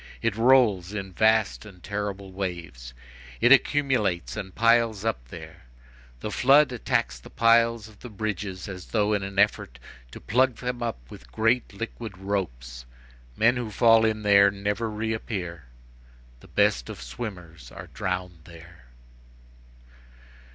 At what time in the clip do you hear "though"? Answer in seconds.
8.87-9.13